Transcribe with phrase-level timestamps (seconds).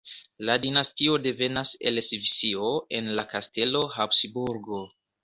[0.49, 4.81] La dinastio devenas el Svisio en la kastelo Habsburgo.